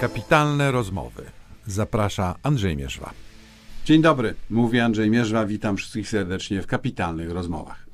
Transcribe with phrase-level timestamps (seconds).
[0.00, 1.22] Kapitalne rozmowy.
[1.66, 3.10] Zaprasza Andrzej Mierzwa.
[3.84, 7.86] Dzień dobry, mówi Andrzej Mierzwa, witam wszystkich serdecznie w Kapitalnych Rozmowach.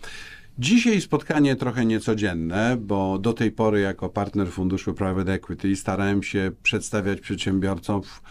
[0.58, 6.50] Dzisiaj spotkanie trochę niecodzienne, bo do tej pory jako partner funduszu Private Equity starałem się
[6.62, 8.22] przedstawiać przedsiębiorców,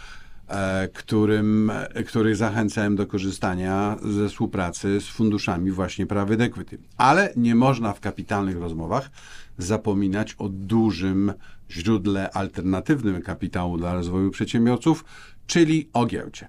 [0.48, 6.78] e, którym, e, których zachęcałem do korzystania ze współpracy z funduszami właśnie Private Equity.
[6.98, 9.10] Ale nie można w kapitalnych rozmowach
[9.57, 11.34] zapominać o dużym
[11.71, 15.05] źródle alternatywnym kapitału dla rozwoju przedsiębiorców,
[15.48, 16.48] czyli o giełdzie.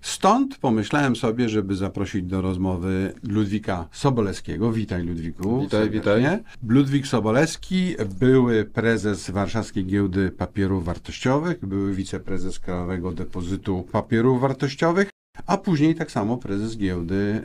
[0.00, 4.72] Stąd pomyślałem sobie, żeby zaprosić do rozmowy Ludwika Sobolewskiego.
[4.72, 5.60] Witaj Ludwiku.
[5.60, 6.10] Witaj, serdecznie.
[6.20, 6.38] witaj.
[6.68, 15.08] Ludwik Sobolewski, były prezes Warszawskiej Giełdy Papierów Wartościowych, były wiceprezes Krajowego Depozytu Papierów Wartościowych,
[15.46, 17.42] a później tak samo prezes Giełdy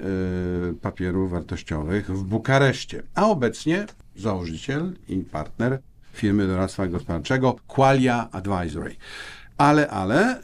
[0.69, 3.03] y, Papierów Wartościowych w Bukareszcie.
[3.15, 5.79] A obecnie założyciel i partner
[6.13, 8.95] firmy doradztwa gospodarczego Qualia Advisory.
[9.57, 10.43] Ale, ale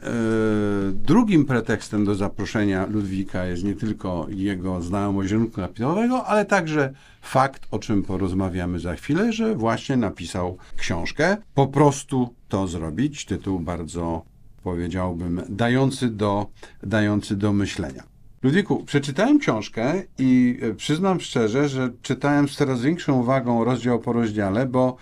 [0.92, 7.66] drugim pretekstem do zaproszenia Ludwika jest nie tylko jego znajomość rynku kapitałowego, ale także fakt,
[7.70, 11.36] o czym porozmawiamy za chwilę, że właśnie napisał książkę.
[11.54, 13.24] Po prostu to zrobić.
[13.24, 14.22] Tytuł bardzo,
[14.62, 16.46] powiedziałbym, dający do,
[16.82, 18.02] dający do myślenia.
[18.42, 24.12] Ludwiku, przeczytałem książkę i e, przyznam szczerze, że czytałem z coraz większą uwagą rozdział po
[24.12, 24.96] rozdziale, bo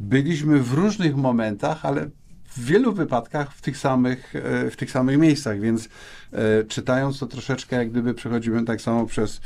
[0.00, 2.10] byliśmy w różnych momentach, ale
[2.44, 5.88] w wielu wypadkach w tych samych, e, w tych samych miejscach, więc
[6.32, 9.40] e, czytając to troszeczkę jak gdyby przechodziłem tak samo przez,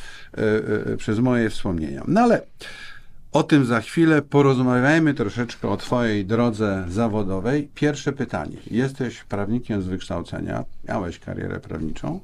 [0.98, 2.02] przez moje wspomnienia.
[2.08, 2.42] No ale
[3.34, 7.68] o tym za chwilę porozmawiajmy troszeczkę o Twojej drodze zawodowej.
[7.74, 8.56] Pierwsze pytanie.
[8.70, 12.20] Jesteś prawnikiem z wykształcenia, miałeś karierę prawniczą.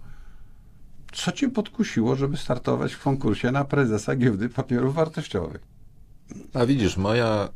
[1.13, 5.61] Co Cię podkusiło, żeby startować w konkursie na prezesa giełdy papierów wartościowych?
[6.55, 7.49] A widzisz, moja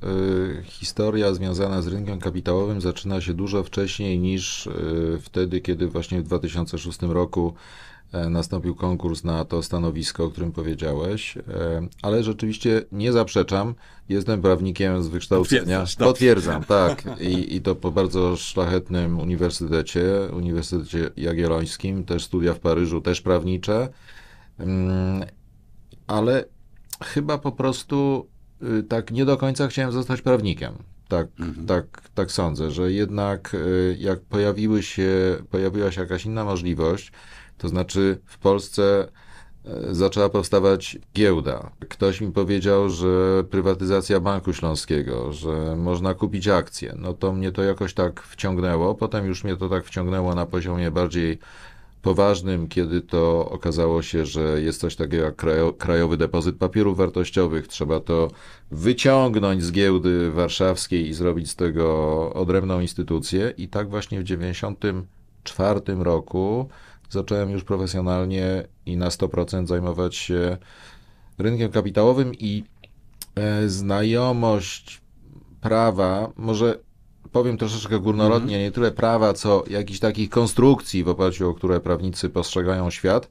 [0.60, 6.20] y, historia związana z rynkiem kapitałowym zaczyna się dużo wcześniej niż y, wtedy, kiedy właśnie
[6.20, 7.54] w 2006 roku
[8.12, 11.36] e, nastąpił konkurs na to stanowisko, o którym powiedziałeś.
[11.36, 11.42] E,
[12.02, 13.74] ale rzeczywiście nie zaprzeczam,
[14.08, 15.84] jestem prawnikiem z wykształcenia.
[15.98, 17.20] Potwierdzam, tak.
[17.20, 23.88] I, I to po bardzo szlachetnym uniwersytecie, Uniwersytecie Jagiellońskim, też studia w Paryżu, też prawnicze.
[24.58, 25.24] Mm,
[26.06, 26.44] ale
[27.02, 28.33] chyba po prostu y,
[28.88, 30.74] tak nie do końca chciałem zostać prawnikiem.
[31.08, 31.26] Tak,
[31.66, 37.12] tak, tak sądzę, że jednak y, jak pojawiły się, pojawiła się jakaś inna możliwość,
[37.58, 39.08] to znaczy w Polsce
[39.90, 41.70] y, zaczęła powstawać giełda.
[41.88, 46.94] Ktoś mi powiedział, że prywatyzacja Banku Śląskiego, że można kupić akcje.
[46.98, 48.94] No to mnie to jakoś tak wciągnęło.
[48.94, 51.38] Potem już mnie to tak wciągnęło na poziomie bardziej
[52.04, 57.68] poważnym, kiedy to okazało się, że jest coś takiego jak krajo, Krajowy Depozyt Papierów Wartościowych.
[57.68, 58.30] Trzeba to
[58.70, 63.54] wyciągnąć z giełdy warszawskiej i zrobić z tego odrębną instytucję.
[63.56, 66.68] I tak właśnie w 1994 roku
[67.10, 70.56] zacząłem już profesjonalnie i na 100% zajmować się
[71.38, 72.64] rynkiem kapitałowym i
[73.34, 75.00] e, znajomość
[75.60, 76.78] prawa, może
[77.34, 82.30] powiem troszeczkę górnolotnie, nie tyle prawa, co jakichś takich konstrukcji, w oparciu o które prawnicy
[82.30, 83.28] postrzegają świat,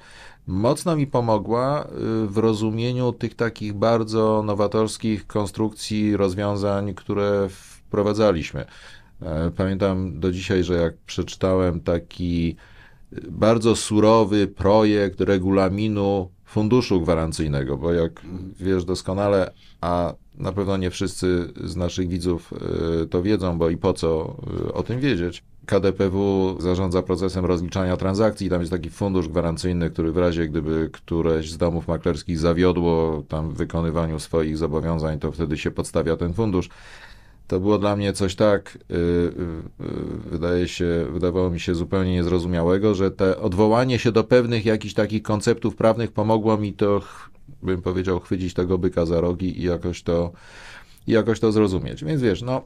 [0.48, 1.88] mocno mi pomogła y,
[2.28, 8.66] w rozumieniu tych takich bardzo nowatorskich konstrukcji, rozwiązań, które wprowadzaliśmy.
[9.22, 12.56] E, Pamiętam do dzisiaj, że jak przeczytałem taki
[13.30, 18.22] bardzo surowy projekt regulaminu funduszu gwarancyjnego, bo jak
[18.60, 22.54] wiesz doskonale, a na pewno nie wszyscy z naszych widzów
[23.04, 24.36] y, to wiedzą, bo i po co
[24.68, 25.44] y, o tym wiedzieć.
[25.66, 28.50] KDPW zarządza procesem rozliczania transakcji.
[28.50, 33.50] Tam jest taki fundusz gwarancyjny, który w razie gdyby któreś z domów maklerskich zawiodło tam
[33.50, 36.70] w wykonywaniu swoich zobowiązań, to wtedy się podstawia ten fundusz.
[37.48, 42.14] To było dla mnie coś tak, y, y, y, wydaje się, wydawało mi się zupełnie
[42.14, 47.02] niezrozumiałego, że te odwołanie się do pewnych jakichś takich konceptów prawnych pomogło mi to,
[47.64, 50.32] bym powiedział, chwycić tego byka za rogi i jakoś to,
[51.08, 52.04] i jakoś to zrozumieć.
[52.04, 52.62] Więc wiesz, no,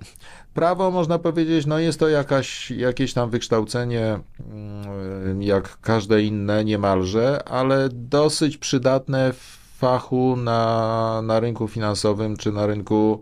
[0.54, 4.20] prawo można powiedzieć, no jest to jakaś, jakieś tam wykształcenie,
[4.50, 12.52] mm, jak każde inne niemalże, ale dosyć przydatne w fachu na, na rynku finansowym czy
[12.52, 13.22] na rynku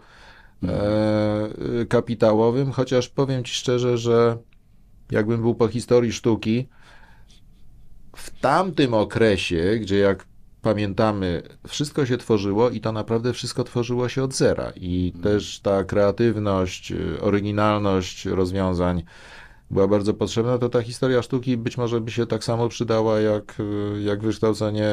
[0.70, 4.38] e, kapitałowym, chociaż powiem Ci szczerze, że
[5.12, 6.68] jakbym był po historii sztuki,
[8.16, 10.26] w tamtym okresie, gdzie jak
[10.62, 14.72] pamiętamy, wszystko się tworzyło i to naprawdę wszystko tworzyło się od zera.
[14.76, 19.04] I też ta kreatywność, y, oryginalność rozwiązań
[19.72, 23.60] była bardzo potrzebna, to ta historia sztuki być może by się tak samo przydała jak,
[23.60, 24.90] y, jak wykształcenie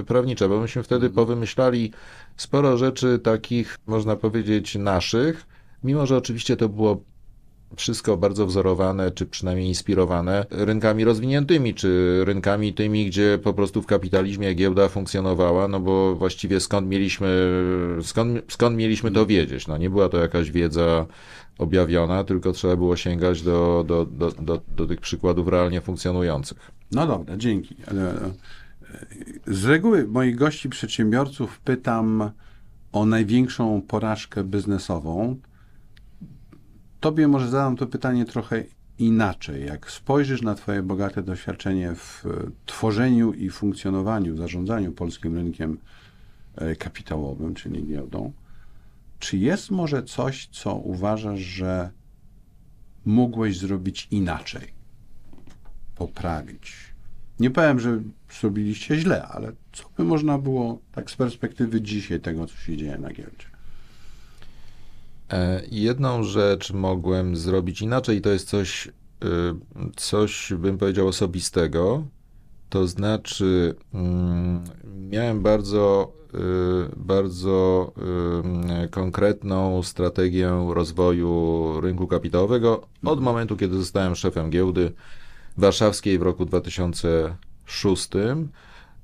[0.00, 1.92] y, prawnicze, bo myśmy wtedy powymyślali
[2.36, 5.46] sporo rzeczy takich, można powiedzieć, naszych,
[5.84, 7.00] mimo że oczywiście to było
[7.76, 13.86] wszystko bardzo wzorowane, czy przynajmniej inspirowane rynkami rozwiniętymi, czy rynkami tymi, gdzie po prostu w
[13.86, 17.28] kapitalizmie giełda funkcjonowała, no bo właściwie skąd mieliśmy,
[18.02, 19.66] skąd, skąd mieliśmy to wiedzieć?
[19.66, 21.06] No nie była to jakaś wiedza
[21.58, 26.58] objawiona, tylko trzeba było sięgać do, do, do, do, do tych przykładów realnie funkcjonujących.
[26.92, 27.76] No dobra, dzięki.
[27.88, 28.14] E,
[29.46, 32.30] z reguły moich gości przedsiębiorców pytam
[32.92, 35.36] o największą porażkę biznesową.
[37.04, 38.64] Tobie może zadam to pytanie trochę
[38.98, 39.66] inaczej.
[39.66, 42.24] Jak spojrzysz na Twoje bogate doświadczenie w
[42.66, 45.78] tworzeniu i funkcjonowaniu, zarządzaniu polskim rynkiem
[46.56, 48.32] e, kapitałowym, czyli giełdą,
[49.18, 51.90] czy jest może coś, co uważasz, że
[53.04, 54.72] mógłeś zrobić inaczej,
[55.94, 56.76] poprawić?
[57.40, 58.02] Nie powiem, że
[58.40, 62.98] zrobiliście źle, ale co by można było tak z perspektywy dzisiaj tego, co się dzieje
[62.98, 63.53] na giełdzie?
[65.34, 68.90] E, jedną rzecz mogłem zrobić inaczej, to jest coś, y,
[69.96, 72.04] coś bym powiedział osobistego.
[72.68, 74.64] To znaczy, mm,
[75.10, 76.38] miałem bardzo, y,
[76.96, 77.92] bardzo
[78.90, 84.92] konkretną strategię rozwoju rynku kapitałowego od momentu, kiedy zostałem szefem giełdy
[85.56, 88.08] warszawskiej w roku 2006.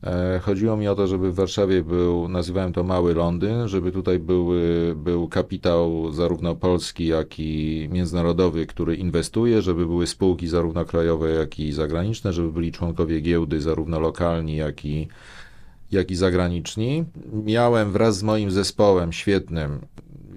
[0.04, 4.18] E, chodziło mi o to, żeby w Warszawie był, nazywałem to Mały Londyn, żeby tutaj
[4.18, 11.58] był, kapitał zarówno polski, jak i międzynarodowy, który inwestuje, żeby były spółki zarówno krajowe, jak
[11.58, 15.08] i zagraniczne, żeby byli członkowie giełdy zarówno lokalni, jak i,
[15.90, 17.04] jak i zagraniczni.
[17.44, 19.80] Miałem wraz z moim zespołem świetnym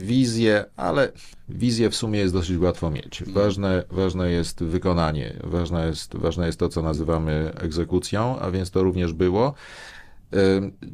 [0.03, 1.11] wizję, ale
[1.49, 3.23] wizję w sumie jest dosyć łatwo mieć.
[3.27, 8.83] Ważne, ważne jest wykonanie, ważne jest, ważne jest to, co nazywamy egzekucją, a więc to
[8.83, 9.53] również było.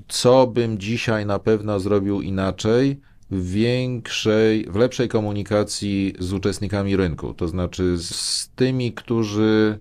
[0.08, 3.00] Co bym dzisiaj na pewno zrobił inaczej?
[3.32, 9.80] W większej, w lepszej komunikacji z uczestnikami rynku, to znaczy z tymi, którzy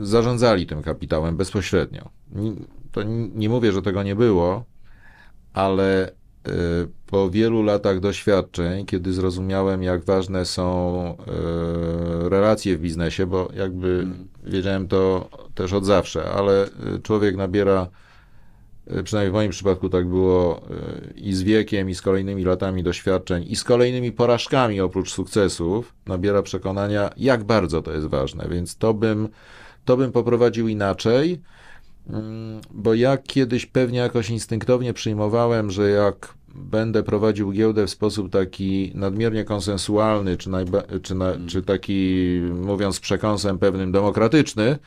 [0.00, 2.08] zarządzali tym kapitałem bezpośrednio.
[2.92, 3.02] To
[3.34, 4.64] nie mówię, że tego nie było,
[5.52, 6.12] ale
[7.10, 11.16] po wielu latach doświadczeń, kiedy zrozumiałem, jak ważne są
[12.24, 14.28] y, relacje w biznesie, bo jakby mm.
[14.44, 17.86] wiedziałem to też od zawsze, ale y, człowiek nabiera,
[19.04, 20.60] przynajmniej w moim przypadku tak było,
[21.16, 26.42] i z wiekiem, i z kolejnymi latami doświadczeń, i z kolejnymi porażkami oprócz sukcesów, nabiera
[26.42, 28.48] przekonania, jak bardzo to jest ważne.
[28.50, 29.28] Więc to bym,
[29.84, 31.40] to bym poprowadził inaczej.
[32.10, 38.32] Mm, bo ja kiedyś pewnie jakoś instynktownie przyjmowałem, że jak będę prowadził giełdę w sposób
[38.32, 40.50] taki nadmiernie konsensualny, czy,
[41.02, 44.78] czy, na, czy taki, mówiąc przekąsem pewnym, demokratyczny,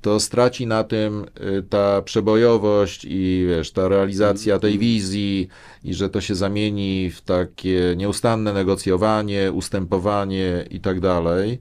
[0.00, 1.26] to straci na tym
[1.58, 4.80] y, ta przebojowość i wiesz, ta realizacja tej mm.
[4.80, 5.48] wizji
[5.84, 11.60] i że to się zamieni w takie nieustanne negocjowanie, ustępowanie i tak dalej.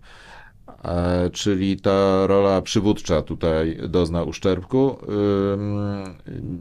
[0.83, 4.97] E, czyli ta rola przywódcza tutaj dozna uszczerbku.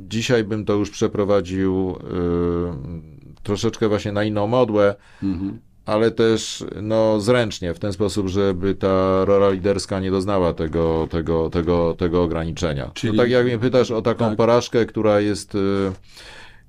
[0.09, 1.97] Dzisiaj bym to już przeprowadził
[3.43, 5.59] troszeczkę właśnie na inną modłę, mhm.
[5.87, 11.51] ale też no, zręcznie, w ten sposób, żeby ta rola liderska nie doznała tego, tego,
[11.51, 12.91] tego, tego ograniczenia.
[12.95, 13.17] Czyli...
[13.17, 14.37] No, tak jak mnie pytasz o taką tak.
[14.37, 15.93] porażkę, która jest y,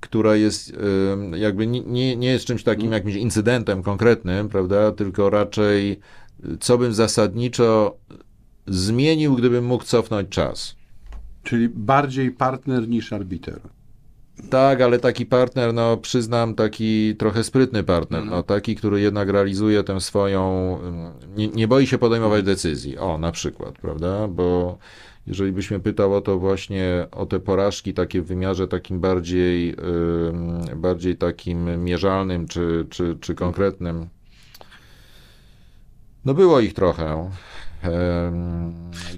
[0.00, 0.76] która jest
[1.36, 6.00] jakby nie, nie jest czymś takim jakimś incydentem konkretnym, prawda, tylko raczej
[6.60, 7.96] co bym zasadniczo
[8.66, 10.76] zmienił, gdybym mógł cofnąć czas.
[11.42, 13.60] Czyli bardziej partner niż arbiter.
[14.50, 19.84] Tak, ale taki partner, no przyznam, taki trochę sprytny partner, no taki, który jednak realizuje
[19.84, 20.78] tę swoją,
[21.36, 24.78] nie, nie boi się podejmować decyzji, o na przykład, prawda, bo
[25.26, 29.76] jeżeli byś mnie pytał o to właśnie, o te porażki takie w wymiarze takim bardziej,
[30.76, 34.08] bardziej takim mierzalnym czy, czy, czy konkretnym,
[36.24, 37.30] no było ich trochę.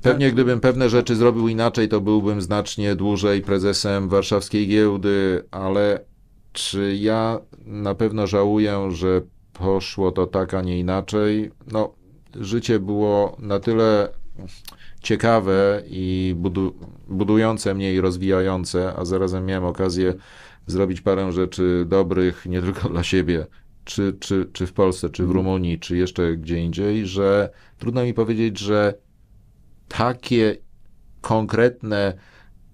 [0.02, 6.00] Pewnie gdybym pewne rzeczy zrobił inaczej, to byłbym znacznie dłużej prezesem warszawskiej giełdy, ale
[6.52, 9.20] czy ja na pewno żałuję, że
[9.52, 11.50] poszło to tak, a nie inaczej?
[11.72, 11.94] No,
[12.40, 14.08] życie było na tyle
[15.02, 16.74] ciekawe i budu
[17.08, 20.14] budujące mnie i rozwijające, a zarazem miałem okazję
[20.66, 23.46] zrobić parę rzeczy dobrych nie tylko dla siebie,
[23.84, 25.36] czy, czy, czy w Polsce, czy w mhm.
[25.36, 28.94] Rumunii, czy jeszcze gdzie indziej, że trudno mi powiedzieć, że
[29.88, 30.56] takie
[31.20, 32.14] konkretne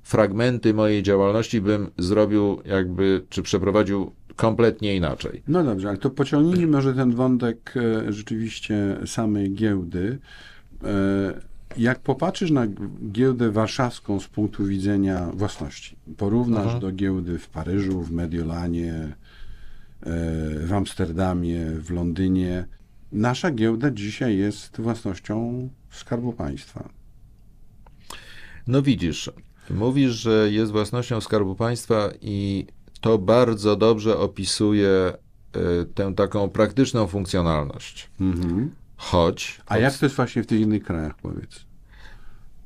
[0.03, 5.43] fragmenty mojej działalności bym zrobił jakby, czy przeprowadził kompletnie inaczej.
[5.49, 10.19] No dobrze, ale to pociągnijmy może ten wątek e, rzeczywiście samej giełdy.
[10.85, 12.67] E, jak popatrzysz na
[13.13, 16.79] giełdę warszawską z punktu widzenia własności, porównasz Aha.
[16.79, 19.15] do giełdy w Paryżu, w Mediolanie,
[20.01, 22.67] w Amsterdamie, w Londynie.
[23.13, 26.89] Nasza giełda dzisiaj jest własnością Skarbu Państwa.
[28.67, 29.31] No widzisz,
[29.71, 32.67] mówisz, że jest własnością Skarbu Państwa i
[33.01, 35.13] to bardzo dobrze opisuje
[35.83, 38.11] y, tę taką praktyczną funkcjonalność.
[38.21, 38.71] Mhm.
[38.97, 41.68] Choć A jak to jest właśnie w tych innych krajach, powiedz?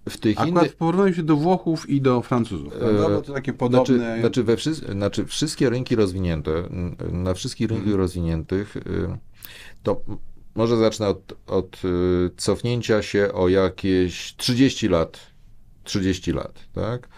[0.09, 0.73] W tych Akurat innych.
[0.73, 3.09] w porównaniu się do Włochów i do Francuzów, prawda?
[3.09, 3.97] Bo to takie podobne...
[3.97, 6.51] Znaczy, znaczy, we wszys- znaczy wszystkie rynki rozwinięte,
[7.13, 8.01] na wszystkich rynkach Mhm.
[8.01, 8.83] rozwiniętych, y,
[9.83, 10.01] to
[10.55, 15.19] może zacznę od, od y, cofnięcia się o jakieś 30 lat.
[15.85, 17.09] 30 lat, tak?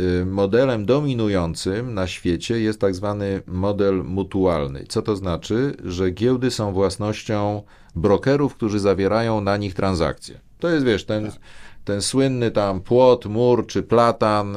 [0.00, 4.84] Y, Modelem dominującym na świecie jest tak zwany model mutualny.
[4.88, 5.76] Co to znaczy?
[5.84, 7.62] Że giełdy są własnością
[7.96, 10.40] brokerów, którzy zawierają na nich transakcje.
[10.58, 11.30] To jest, wiesz, ten,
[11.88, 14.52] ten słynny tam płot, mur czy platan,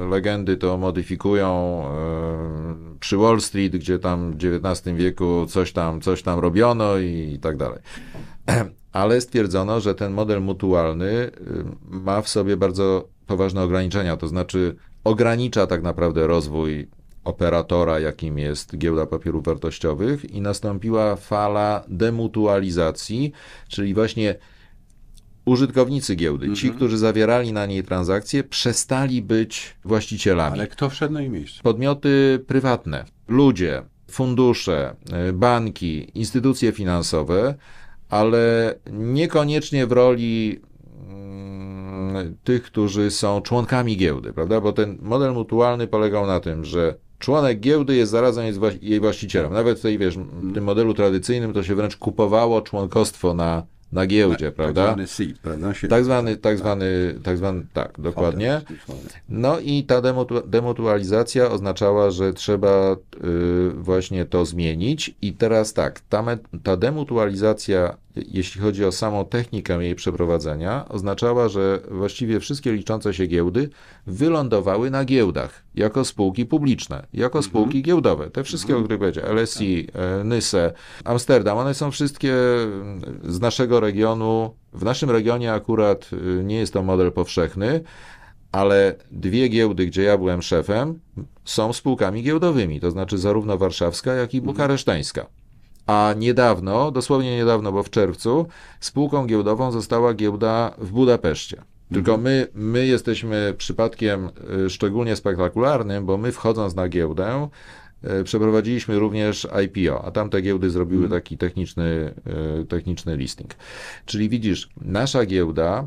[0.00, 1.82] yy, legendy to modyfikują
[2.88, 7.38] yy, przy Wall Street, gdzie tam w XIX wieku coś tam, coś tam robiono i,
[7.42, 7.78] tak dalej.
[8.92, 11.30] Ale stwierdzono, że ten model mutualny y,
[11.84, 16.88] ma w sobie bardzo poważne ograniczenia, to znaczy ogranicza tak naprawdę rozwój
[17.24, 23.32] operatora, jakim jest giełda papierów wartościowych i nastąpiła fala demutualizacji,
[23.68, 24.34] czyli właśnie
[25.48, 31.20] użytkownicy giełdy, ci, którzy zawierali na niej transakcje, przestali być właścicielami Ale kto wszedł na
[31.20, 31.62] jej miejsce?
[31.62, 34.96] podmioty prywatne, ludzie, fundusze,
[35.28, 37.54] y, banki, instytucje finansowe,
[38.08, 40.60] ale niekoniecznie w roli
[41.08, 44.60] mm, tych, którzy są członkami giełdy, prawda?
[44.60, 49.52] Bo ten model mutualny polegał na tym, że członek giełdy jest zarazem jest jej właścicielem.
[49.52, 54.52] Nawet tutaj, wiesz, w tym modelu tradycyjnym to się wręcz kupowało członkostwo na, na giełdzie,
[54.52, 54.82] prawda?
[54.84, 55.74] Tak zwany seed, prawda?
[55.74, 55.88] Się...
[55.88, 56.86] Tak zwany, tak zwany,
[57.22, 58.60] tak zwany, tak, dokładnie.
[59.28, 65.14] No i ta demutu- demutualizacja oznaczała, że trzeba y, właśnie to zmienić.
[65.22, 66.24] I teraz tak, ta,
[66.62, 67.96] ta demutualizacja,
[68.28, 73.70] jeśli chodzi o samą technikę jej przeprowadzenia, oznaczała, że właściwie wszystkie liczące się giełdy
[74.06, 78.30] wylądowały na giełdach jako spółki publiczne, jako spółki giełdowe.
[78.30, 80.72] Te wszystkie, o których powiedziałem, LSI, e, Nyse,
[81.04, 82.34] Amsterdam, one są wszystkie
[83.24, 84.54] z naszego regionu.
[84.72, 87.80] W naszym regionie akurat y, nie jest to model powszechny,
[88.52, 91.00] ale dwie giełdy, gdzie ja byłem szefem,
[91.44, 95.26] są spółkami giełdowymi, to znaczy zarówno warszawska, jak i bukareszteńska.
[95.88, 98.46] A niedawno, dosłownie niedawno, bo w czerwcu,
[98.80, 101.62] spółką giełdową została giełda w Budapeszcie.
[101.92, 104.28] Tylko my, my jesteśmy przypadkiem
[104.66, 107.48] y, szczególnie spektakularnym, bo my wchodząc na giełdę,
[108.20, 112.14] y, przeprowadziliśmy również IPO, a tamte giełdy zrobiły taki techniczny,
[112.60, 113.54] y, techniczny listing.
[114.04, 115.86] Czyli widzisz, nasza giełda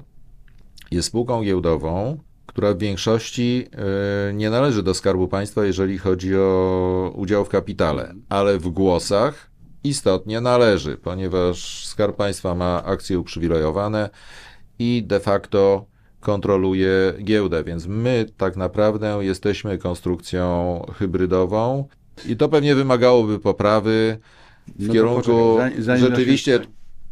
[0.92, 3.68] jest spółką giełdową, która w większości
[4.34, 9.51] nie należy do Skarbu Państwa, jeżeli chodzi o udział w kapitale, ale w głosach
[9.84, 14.10] istotnie należy, ponieważ Skarb Państwa ma akcje uprzywilejowane
[14.80, 15.86] i de facto
[16.20, 21.88] kontroluje giełdę, więc my tak naprawdę jesteśmy konstrukcją hybrydową
[22.26, 24.18] i to pewnie wymagałoby poprawy
[24.80, 26.60] w No kierunku poczekaj, zanim- zanim rzeczywiście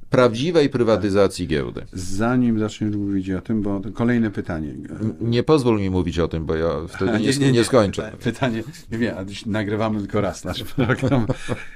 [0.09, 1.85] prawdziwej prywatyzacji giełdy.
[1.93, 4.73] Zanim zaczniesz mówić o tym, bo kolejne pytanie.
[5.21, 8.11] Nie pozwól mi mówić o tym, bo ja wtedy A, nie, nie, skończę.
[8.23, 11.25] Pytanie, nie wiem, nagrywamy tylko raz nasz program.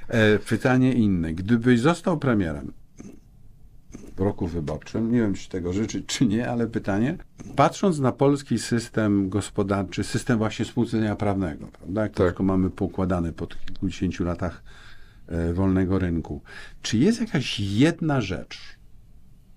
[0.08, 1.32] E, pytanie inne.
[1.32, 2.72] Gdybyś został premierem
[4.16, 7.16] w roku wyborczym, nie wiem, czy tego życzyć, czy nie, ale pytanie,
[7.56, 12.40] patrząc na polski system gospodarczy, system właśnie współcenia prawnego, prawda, jak Tak.
[12.40, 14.62] mamy poukładane po kilkudziesięciu latach
[15.54, 16.42] wolnego rynku,
[16.82, 18.58] czy jest jakaś jedna rzecz,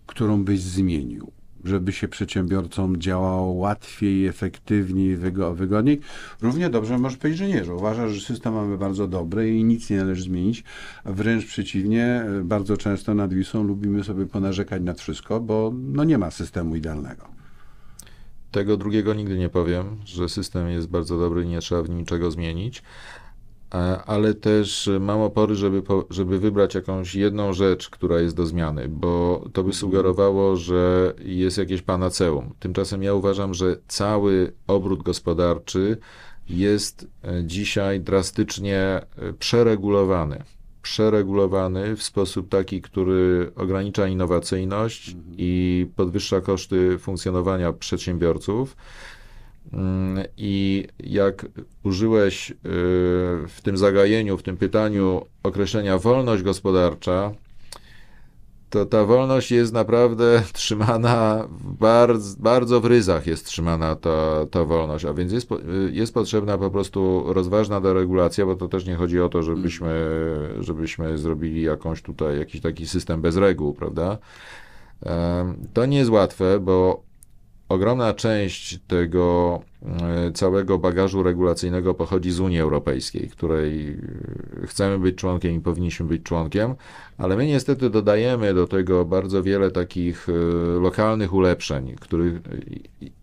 [0.06, 1.32] którą byś zmienił,
[1.64, 6.00] żeby się przedsiębiorcom działało łatwiej, efektywniej, wygo- wygodniej?
[6.42, 9.90] Równie dobrze możesz powiedzieć, że nie, że uważasz, że system mamy bardzo dobry i nic
[9.90, 10.64] nie należy zmienić,
[11.06, 16.18] wręcz przeciwnie, e, bardzo często nad Wisłą lubimy sobie ponarzekać nad wszystko, bo no nie
[16.18, 17.28] ma systemu idealnego.
[18.52, 21.98] Tego drugiego nigdy nie powiem, że system jest bardzo dobry i nie trzeba w nim
[21.98, 22.84] niczego zmienić.
[23.70, 28.46] A- Ale też mam opory, żeby, po, żeby wybrać jakąś jedną rzecz, która jest do
[28.46, 32.54] zmiany, bo to by sugerowało, że jest jakieś panaceum.
[32.60, 35.98] Tymczasem ja uważam, że cały obrót gospodarczy
[36.50, 40.44] jest e, dzisiaj drastycznie e, przeregulowany.
[40.82, 48.76] Przeregulowany w sposób taki, który ogranicza innowacyjność i podwyższa koszty funkcjonowania przedsiębiorców.
[49.74, 51.46] Mm, I jak
[51.84, 52.56] użyłeś y,
[53.48, 57.32] w tym zagajeniu, w tym pytaniu określenia wolność gospodarcza,
[58.70, 61.48] to ta wolność jest naprawdę trzymana
[61.80, 65.50] bardzo, bardzo w ryzach jest trzymana ta, ta wolność, a więc jest,
[65.92, 70.10] jest potrzebna po prostu rozważna deregulacja, bo to też nie chodzi o to, żebyśmy,
[70.60, 74.18] żebyśmy zrobili jakąś tutaj jakiś taki system bez reguł, prawda?
[75.74, 77.07] To nie jest łatwe, bo
[77.70, 83.90] ogromna część tego e, całego bagażu regulacyjnego pochodzi z Unii Europejskiej, której
[84.64, 86.76] e, chcemy być członkiem i powinniśmy być członkiem,
[87.18, 90.34] ale my niestety dodajemy do tego bardzo wiele takich e,
[90.80, 92.42] lokalnych ulepszeń, których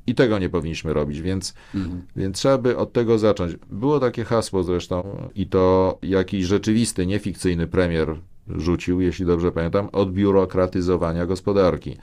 [0.07, 2.03] i tego nie powinniśmy robić, więc, mhm.
[2.17, 3.57] więc trzeba by od tego zacząć.
[3.71, 8.17] Było takie hasło zresztą i to jakiś rzeczywisty, niefikcyjny premier
[8.49, 11.97] rzucił, jeśli dobrze pamiętam, odbiurokratyzowania gospodarki.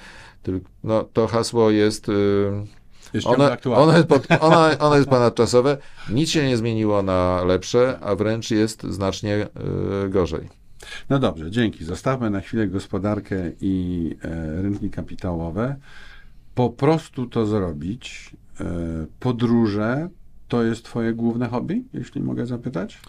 [0.84, 2.08] No, to hasło jest.
[3.14, 4.58] Jest one, ono, jest pod, ono,
[4.88, 5.78] ono jest ponadczasowe.
[6.10, 9.48] Nic się nie zmieniło na lepsze, a wręcz jest znacznie
[10.06, 10.50] y, gorzej.
[11.10, 11.86] No dobrze, dzięki.
[11.86, 15.76] Zostawmy na chwilę gospodarkę i e, rynki kapitałowe.
[16.56, 18.36] Po prostu to zrobić.
[18.60, 18.66] E,
[19.20, 20.10] podróże
[20.48, 23.00] to jest Twoje główne hobby, jeśli mogę zapytać?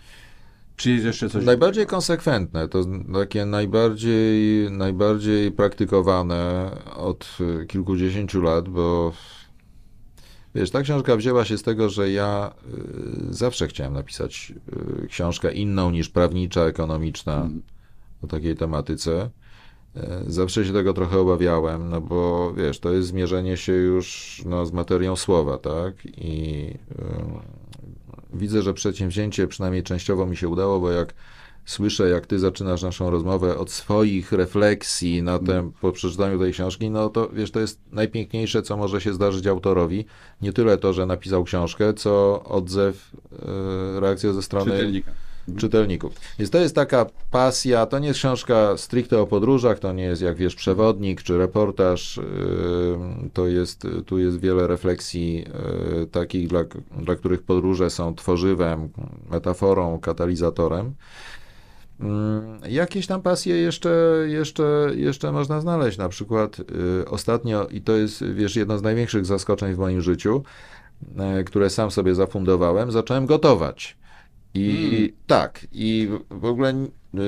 [0.76, 1.44] Czy jest jeszcze coś?
[1.44, 7.38] Najbardziej konsekwentne, to takie najbardziej, najbardziej praktykowane od
[7.68, 9.12] kilkudziesięciu lat, bo
[10.54, 12.54] wiesz, ta książka wzięła się z tego, że ja
[13.30, 14.52] y, zawsze chciałem napisać
[15.02, 17.62] y, książkę inną niż prawnicza, ekonomiczna hmm.
[18.22, 19.30] o takiej tematyce.
[19.96, 24.66] Y, zawsze się tego trochę obawiałem, no bo wiesz, to jest zmierzenie się już no,
[24.66, 25.94] z materią słowa, tak?
[26.06, 26.70] I
[28.34, 31.14] widzę, że przedsięwzięcie przynajmniej częściowo mi się udało, bo jak
[31.64, 36.90] słyszę, jak ty zaczynasz naszą rozmowę od swoich refleksji na tem, po przeczytaniu tej książki,
[36.90, 40.04] no to wiesz, to jest najpiękniejsze, co może się zdarzyć autorowi.
[40.40, 43.10] Nie tyle to, że napisał książkę, co odzew,
[43.94, 45.12] yy, reakcja ze strony czytelnika
[45.56, 46.12] czytelników.
[46.38, 50.22] Więc to jest taka pasja, to nie jest książka stricte o podróżach, to nie jest
[50.22, 52.20] jak wiesz przewodnik czy reportaż,
[53.32, 55.44] to jest, tu jest wiele refleksji
[56.02, 56.64] y, takich, dla,
[56.98, 58.88] dla których podróże są tworzywem,
[59.30, 60.94] metaforą, katalizatorem.
[62.68, 65.98] Jakieś tam pasje jeszcze, jeszcze, jeszcze można znaleźć.
[65.98, 66.64] Na przykład y,
[67.08, 70.42] ostatnio, i to jest, wiesz, jedno z największych zaskoczeń w moim życiu,
[71.46, 73.96] które sam sobie zafundowałem, zacząłem gotować.
[74.54, 75.08] I hmm.
[75.26, 76.74] tak, i w ogóle y,
[77.18, 77.20] y,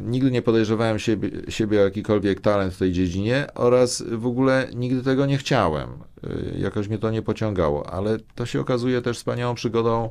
[0.00, 5.02] nigdy nie podejrzewałem siebie, siebie o jakikolwiek talent w tej dziedzinie oraz w ogóle nigdy
[5.02, 5.90] tego nie chciałem.
[6.24, 10.08] Y, jakoś mnie to nie pociągało, ale to się okazuje też wspaniałą przygodą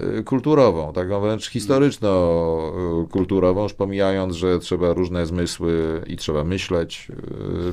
[0.00, 7.08] y, kulturową, taką wręcz historyczno-kulturową, już pomijając, że trzeba różne zmysły i trzeba myśleć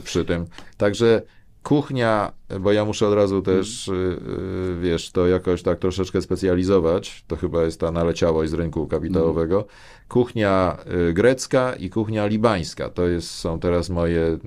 [0.03, 0.45] przy tym.
[0.77, 1.21] Także
[1.63, 4.81] Kuchnia, bo ja muszę od razu też, mm.
[4.81, 7.23] wiesz, to jakoś tak troszeczkę specjalizować.
[7.27, 9.55] To chyba jest ta naleciałość z rynku kapitałowego.
[9.55, 9.67] Mm.
[10.07, 10.77] Kuchnia
[11.09, 12.89] y, grecka i kuchnia libańska.
[12.89, 14.37] To jest, są teraz moje.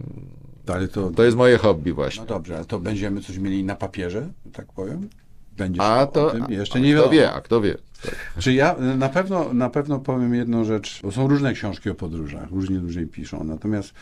[0.66, 2.20] Ale to, to jest moje hobby właśnie.
[2.20, 5.08] No dobrze, a to będziemy coś mieli na papierze, tak powiem?
[5.56, 6.46] Będziesz a to tym?
[6.48, 7.08] jeszcze nie wiadomo.
[7.08, 7.76] Kto wie, a kto wie.
[8.02, 8.16] Tak.
[8.38, 12.50] Czy ja na pewno, na pewno powiem jedną rzecz, bo są różne książki o podróżach,
[12.50, 13.94] różnie ludzie piszą, natomiast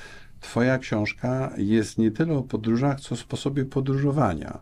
[0.42, 4.58] Twoja książka jest nie tyle o podróżach, co o sposobie podróżowania.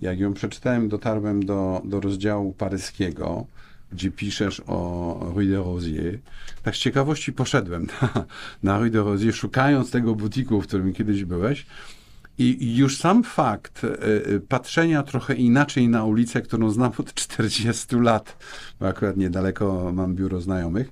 [0.00, 3.46] Jak ją przeczytałem, dotarłem do, do rozdziału paryskiego,
[3.92, 6.18] gdzie piszesz o Rue de Rosier.
[6.62, 8.24] Tak z ciekawości poszedłem na,
[8.62, 11.66] na Rue de Rosier, szukając tego butiku, w którym kiedyś byłeś.
[12.38, 13.88] I już sam fakt y,
[14.28, 18.36] y, patrzenia trochę inaczej na ulicę, którą znam od 40 lat,
[18.80, 20.90] bo akurat niedaleko mam biuro znajomych,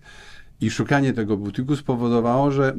[0.60, 2.76] i szukanie tego butiku spowodowało, że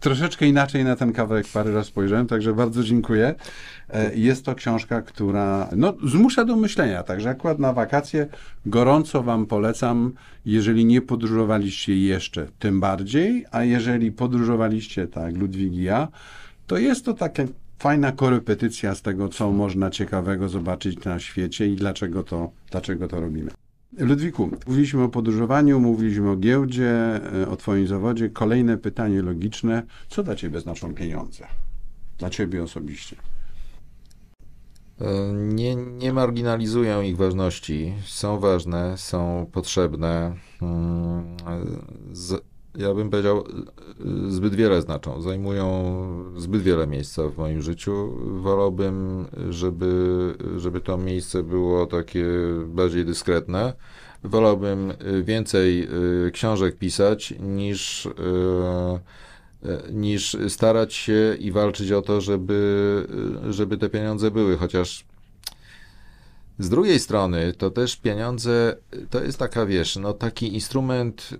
[0.00, 3.34] troszeczkę inaczej na ten kawałek Paryża spojrzałem, także bardzo dziękuję.
[3.90, 8.26] E, jest to książka, która no, zmusza do myślenia, także akurat na wakacje
[8.66, 10.12] gorąco Wam polecam,
[10.44, 16.08] jeżeli nie podróżowaliście jeszcze, tym bardziej, a jeżeli podróżowaliście, tak, Ludwig i ja,
[16.66, 17.42] to jest to taka
[17.78, 23.20] fajna korepetycja z tego, co można ciekawego zobaczyć na świecie i dlaczego to, dlaczego to
[23.20, 23.50] robimy.
[23.98, 28.28] Ludwiku, mówiliśmy o podróżowaniu, mówiliśmy o giełdzie, e, o Twoim zawodzie.
[28.28, 29.82] Kolejne pytanie logiczne.
[30.08, 31.46] Co dla Ciebie znaczą pieniądze?
[32.18, 33.16] Dla Ciebie osobiście.
[35.00, 37.94] E, nie, nie marginalizują ich ważności.
[38.04, 40.36] Są ważne, są potrzebne.
[40.62, 41.36] Mm,
[42.78, 43.44] ja bym powiedział,
[44.28, 45.22] zbyt wiele znaczą.
[45.22, 45.94] Zajmują
[46.36, 48.14] zbyt wiele miejsca w moim życiu.
[48.42, 52.26] Wolałbym, żeby, żeby to miejsce było takie
[52.66, 53.72] bardziej dyskretne.
[54.24, 55.88] Wolałbym więcej
[56.26, 58.10] y, książek pisać niż, y,
[59.64, 63.06] y, niż starać się i walczyć o to, żeby,
[63.50, 65.04] żeby te pieniądze były, chociaż
[66.60, 68.76] Z drugiej strony, to też pieniądze
[69.10, 71.30] to jest taka, wiesz, no taki instrument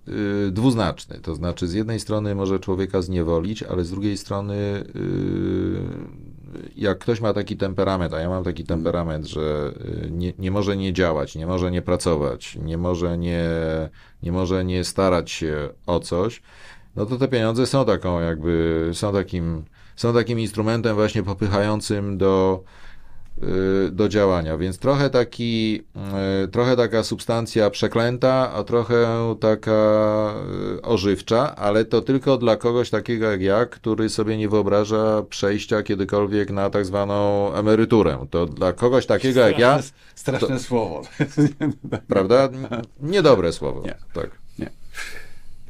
[0.49, 1.21] y, dwuznaczny.
[1.23, 5.81] To znaczy, z jednej strony może człowieka zniewolić, ale z drugiej strony, y,
[6.77, 9.73] jak ktoś ma taki temperament, a ja mam taki temperament, że
[10.07, 13.49] y, nie, nie może nie działać, nie może nie pracować, nie może nie,
[14.23, 16.43] nie może nie starać się o coś,
[16.97, 19.65] no to te pieniądze są taką jakby, są takim,
[19.97, 22.65] są takim instrumentem właśnie popychającym do,
[23.93, 25.83] do działania, więc trochę taki,
[26.45, 29.07] y, trochę taka substancja przeklęta, a trochę
[29.41, 30.35] taka
[30.79, 35.83] y, ożywcza, ale to tylko dla kogoś takiego jak ja, który sobie nie wyobraża przejścia
[35.83, 38.27] kiedykolwiek na tak zwaną emeryturę.
[38.31, 39.79] To dla kogoś takiego jak ja,
[40.15, 41.03] Straszne to- słowo.
[42.09, 42.49] prawda?
[43.01, 43.83] Niedobre słowo.
[43.85, 43.95] Nie.
[44.13, 44.40] Tak.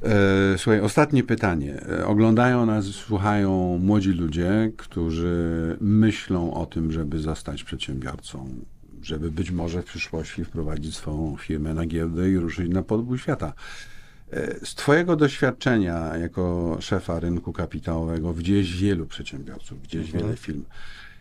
[0.02, 1.80] E, Słuchaj, ostatnie pytanie.
[1.88, 8.48] E, Oglądają nas, słuchają młodzi ludzie, którzy myślą o tym, żeby zostać przedsiębiorcą,
[9.02, 13.52] żeby być może w przyszłości wprowadzić swoją firmę na giełdę i ruszyć na podbój świata.
[14.32, 20.64] E, Z Twojego doświadczenia jako szefa rynku kapitałowego widziałeś wielu przedsiębiorców, widziałeś wiele firm.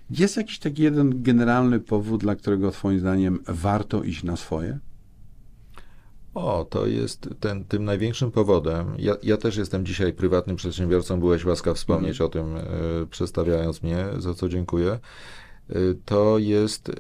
[0.09, 4.79] Jest jakiś taki jeden generalny powód, dla którego Twoim zdaniem warto iść na swoje?
[6.39, 8.95] O, to jest ten, tym największym powodem.
[8.97, 12.61] Ja, ja też jestem dzisiaj prywatnym przedsiębiorcą, byłeś łaskaw wspomnieć o tym, e,
[13.09, 14.91] przedstawiając mnie, za co dziękuję.
[14.91, 15.75] E,
[16.05, 16.93] To jest e,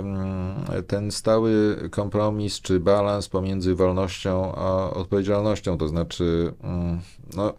[0.00, 5.78] mm, ten stały kompromis czy balans pomiędzy wolnością a odpowiedzialnością.
[5.78, 7.00] To znaczy, mm,
[7.36, 7.54] no,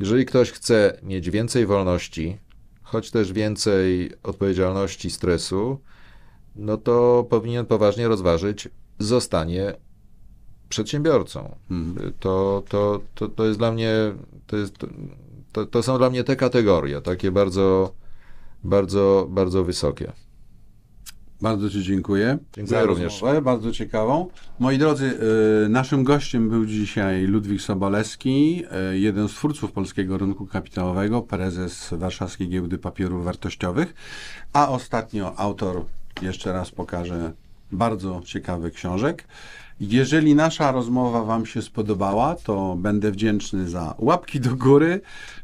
[0.00, 2.38] jeżeli ktoś chce mieć więcej wolności,
[2.82, 5.78] choć też więcej odpowiedzialności, stresu,
[6.56, 8.68] no to powinien poważnie rozważyć
[8.98, 9.74] zostanie
[10.70, 11.56] przedsiębiorcą.
[11.70, 12.12] Mhm.
[12.20, 13.92] To, to, to, to jest dla mnie,
[14.46, 14.74] to, jest,
[15.52, 17.94] to, to są dla mnie te kategorie, takie bardzo,
[18.64, 20.12] bardzo, bardzo wysokie.
[21.40, 22.38] Bardzo Ci dziękuję.
[22.56, 23.12] Dziękuję za również.
[23.12, 24.28] rozmowę, bardzo ciekawą.
[24.58, 25.18] Moi drodzy,
[25.66, 31.88] y, naszym gościem był dzisiaj Ludwik Sobolewski, y, jeden z twórców polskiego rynku kapitałowego, prezes
[31.92, 33.94] Warszawskiej Giełdy Papierów Wartościowych,
[34.52, 35.84] a ostatnio autor,
[36.22, 37.32] jeszcze raz pokażę,
[37.72, 39.24] bardzo ciekawych książek.
[39.80, 45.00] Jeżeli nasza rozmowa Wam się spodobała, to będę wdzięczny za łapki do góry.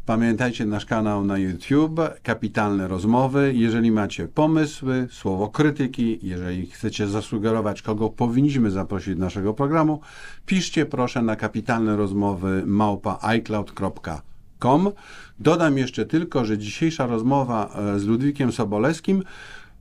[0.07, 3.53] Pamiętajcie nasz kanał na YouTube, kapitalne rozmowy.
[3.55, 10.01] Jeżeli macie pomysły, słowo krytyki, jeżeli chcecie zasugerować, kogo powinniśmy zaprosić do naszego programu,
[10.47, 14.91] piszcie proszę na kapitalne rozmowy małpa iCloud.com.
[15.39, 19.23] Dodam jeszcze tylko, że dzisiejsza rozmowa e, z Ludwikiem Sobolewskim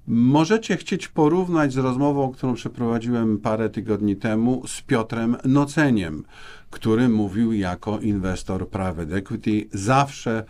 [0.07, 6.23] Możecie chcieć porównać z rozmową, którą przeprowadziłem parę tygodni temu z Piotrem Noceniem,
[6.69, 9.69] który mówił jako inwestor private equity.
[9.73, 10.43] Zawsze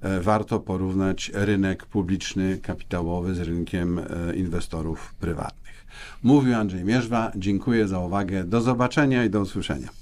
[0.00, 5.86] e, warto porównać rynek publiczny, kapitałowy z rynkiem e, inwestorów prywatnych.
[6.22, 7.32] Mówił Andrzej Mierzwa.
[7.36, 8.44] Dziękuję za uwagę.
[8.44, 10.01] Do zobaczenia i do usłyszenia.